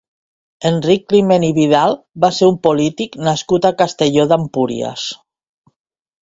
Enric 0.67 1.03
Climent 1.11 1.43
i 1.49 1.51
Vidal 1.57 1.93
va 2.25 2.31
ser 2.37 2.49
un 2.53 2.57
polític 2.63 3.19
nascut 3.29 3.69
a 3.69 3.73
Castelló 3.83 4.27
d'Empúries. 4.33 5.07